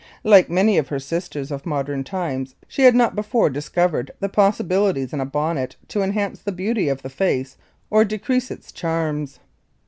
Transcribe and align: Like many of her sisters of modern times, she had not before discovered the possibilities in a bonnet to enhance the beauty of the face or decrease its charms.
Like 0.23 0.49
many 0.49 0.79
of 0.79 0.87
her 0.87 0.97
sisters 0.97 1.51
of 1.51 1.63
modern 1.63 2.03
times, 2.03 2.55
she 2.67 2.81
had 2.85 2.95
not 2.95 3.15
before 3.15 3.51
discovered 3.51 4.09
the 4.19 4.29
possibilities 4.29 5.13
in 5.13 5.21
a 5.21 5.27
bonnet 5.27 5.75
to 5.89 6.01
enhance 6.01 6.39
the 6.41 6.51
beauty 6.51 6.89
of 6.89 7.03
the 7.03 7.09
face 7.11 7.55
or 7.91 8.03
decrease 8.03 8.49
its 8.49 8.71
charms. 8.71 9.37